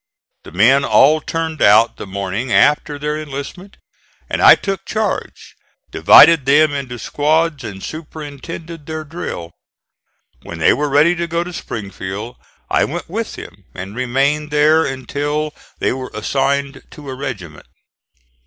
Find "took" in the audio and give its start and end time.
4.55-4.83